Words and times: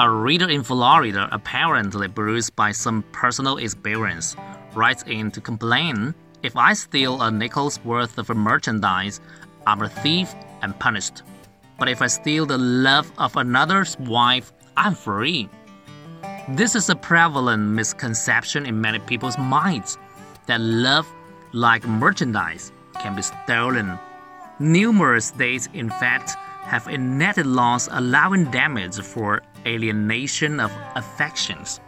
A 0.00 0.08
reader 0.08 0.48
in 0.48 0.62
Florida, 0.62 1.28
apparently 1.32 2.06
bruised 2.06 2.54
by 2.54 2.70
some 2.70 3.02
personal 3.10 3.56
experience, 3.56 4.36
writes 4.72 5.02
in 5.08 5.32
to 5.32 5.40
complain 5.40 6.14
if 6.44 6.56
I 6.56 6.74
steal 6.74 7.20
a 7.20 7.32
nickel's 7.32 7.84
worth 7.84 8.16
of 8.16 8.28
merchandise, 8.28 9.20
I'm 9.66 9.82
a 9.82 9.88
thief 9.88 10.32
and 10.62 10.78
punished. 10.78 11.22
But 11.80 11.88
if 11.88 12.00
I 12.00 12.06
steal 12.06 12.46
the 12.46 12.58
love 12.58 13.10
of 13.18 13.36
another's 13.36 13.98
wife, 13.98 14.52
I'm 14.76 14.94
free. 14.94 15.48
This 16.50 16.76
is 16.76 16.88
a 16.90 16.94
prevalent 16.94 17.64
misconception 17.64 18.66
in 18.66 18.80
many 18.80 19.00
people's 19.00 19.36
minds 19.36 19.98
that 20.46 20.60
love, 20.60 21.08
like 21.52 21.84
merchandise, 21.88 22.70
can 23.00 23.16
be 23.16 23.22
stolen. 23.22 23.98
Numerous 24.60 25.26
states, 25.26 25.68
in 25.74 25.90
fact, 25.90 26.36
have 26.68 26.86
a 26.86 26.90
enacted 26.90 27.46
laws 27.46 27.88
allowing 27.90 28.44
damage 28.50 29.00
for 29.00 29.42
alienation 29.64 30.60
of 30.60 30.70
affections. 30.96 31.80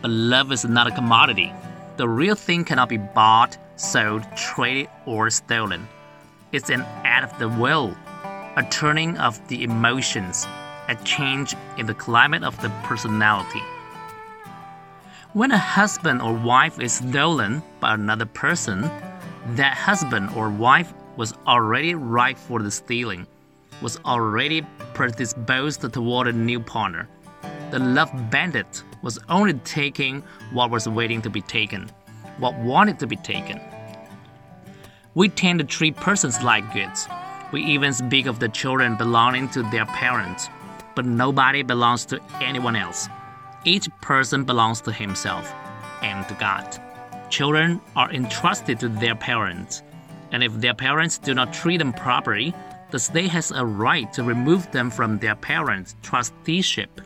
But 0.00 0.10
love 0.10 0.50
is 0.52 0.64
not 0.64 0.86
a 0.86 0.90
commodity. 0.90 1.52
The 1.98 2.08
real 2.08 2.34
thing 2.34 2.64
cannot 2.64 2.88
be 2.88 2.96
bought, 2.96 3.58
sold, 3.76 4.24
traded, 4.34 4.88
or 5.04 5.28
stolen. 5.28 5.86
It's 6.50 6.70
an 6.70 6.80
act 7.04 7.30
of 7.30 7.38
the 7.38 7.50
will, 7.60 7.94
a 8.56 8.66
turning 8.70 9.18
of 9.18 9.36
the 9.48 9.64
emotions, 9.64 10.46
a 10.88 10.94
change 11.04 11.54
in 11.76 11.84
the 11.84 11.92
climate 11.92 12.42
of 12.42 12.60
the 12.62 12.70
personality. 12.82 13.62
When 15.34 15.52
a 15.52 15.58
husband 15.58 16.22
or 16.22 16.32
wife 16.32 16.80
is 16.80 16.94
stolen 16.94 17.62
by 17.80 17.92
another 17.92 18.24
person, 18.24 18.80
that 19.56 19.76
husband 19.76 20.30
or 20.34 20.48
wife 20.48 20.94
was 21.18 21.34
already 21.46 21.94
ripe 21.94 22.38
for 22.38 22.62
the 22.62 22.70
stealing, 22.70 23.26
was 23.82 23.98
already 24.04 24.62
predisposed 24.94 25.92
toward 25.92 26.28
a 26.28 26.32
new 26.32 26.60
partner. 26.60 27.08
The 27.70 27.78
love 27.78 28.10
bandit 28.30 28.82
was 29.02 29.18
only 29.28 29.54
taking 29.54 30.22
what 30.52 30.70
was 30.70 30.88
waiting 30.88 31.22
to 31.22 31.30
be 31.30 31.40
taken, 31.40 31.90
what 32.38 32.58
wanted 32.58 32.98
to 32.98 33.06
be 33.06 33.16
taken. 33.16 33.60
We 35.14 35.28
tend 35.28 35.58
to 35.60 35.64
treat 35.64 35.96
persons 35.96 36.42
like 36.42 36.72
goods. 36.72 37.08
We 37.52 37.62
even 37.64 37.92
speak 37.92 38.26
of 38.26 38.38
the 38.38 38.48
children 38.48 38.96
belonging 38.96 39.48
to 39.50 39.62
their 39.64 39.86
parents, 39.86 40.48
but 40.94 41.04
nobody 41.04 41.62
belongs 41.62 42.04
to 42.06 42.20
anyone 42.40 42.76
else. 42.76 43.08
Each 43.64 43.88
person 44.00 44.44
belongs 44.44 44.80
to 44.82 44.92
himself 44.92 45.52
and 46.02 46.26
to 46.28 46.34
God. 46.34 46.78
Children 47.28 47.80
are 47.96 48.10
entrusted 48.12 48.80
to 48.80 48.88
their 48.88 49.14
parents, 49.14 49.82
and 50.32 50.42
if 50.42 50.52
their 50.54 50.74
parents 50.74 51.18
do 51.18 51.34
not 51.34 51.52
treat 51.52 51.78
them 51.78 51.92
properly, 51.92 52.54
the 52.90 52.98
state 52.98 53.30
has 53.30 53.50
a 53.50 53.64
right 53.64 54.12
to 54.12 54.22
remove 54.22 54.70
them 54.72 54.90
from 54.90 55.18
their 55.18 55.34
parents' 55.34 55.96
trusteeship. 56.02 57.00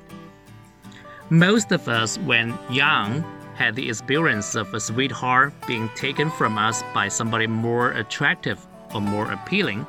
Most 1.31 1.73
of 1.73 1.89
us, 1.89 2.19
when 2.19 2.59
young, 2.71 3.25
had 3.55 3.77
the 3.77 3.89
experience 3.89 4.55
of 4.55 4.73
a 4.75 4.81
sweetheart 4.81 5.53
being 5.67 5.89
taken 5.95 6.31
from 6.31 6.59
us 6.59 6.83
by 6.93 7.09
somebody 7.09 7.47
more 7.47 7.93
attractive 7.93 8.65
or 8.95 9.01
more 9.01 9.31
appealing. 9.31 9.87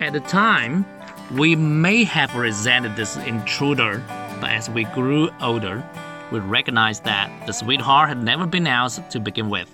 At 0.00 0.12
the 0.12 0.20
time, 0.20 0.86
we 1.32 1.54
may 1.54 2.04
have 2.04 2.34
resented 2.34 2.96
this 2.96 3.16
intruder, 3.16 4.02
but 4.40 4.50
as 4.50 4.70
we 4.70 4.84
grew 4.84 5.30
older, 5.40 5.84
we 6.32 6.38
recognized 6.40 7.04
that 7.04 7.46
the 7.46 7.52
sweetheart 7.52 8.08
had 8.08 8.22
never 8.22 8.46
been 8.46 8.66
ours 8.66 9.00
to 9.10 9.20
begin 9.20 9.50
with. 9.50 9.70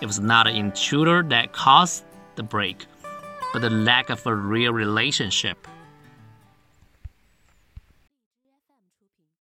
It 0.00 0.06
was 0.06 0.20
not 0.20 0.46
an 0.46 0.56
intruder 0.56 1.22
that 1.24 1.52
caused 1.52 2.04
the 2.36 2.42
break, 2.42 2.86
but 3.52 3.62
the 3.62 3.70
lack 3.70 4.10
of 4.10 4.26
a 4.26 4.34
real 4.34 4.72
relationship. 4.72 5.66